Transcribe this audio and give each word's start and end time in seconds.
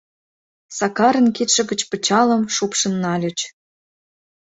Сакарын 0.77 1.27
кидше 1.35 1.61
гыч 1.69 1.81
пычалым 1.89 2.43
шупшын 2.55 2.93
нальыч: 3.03 3.37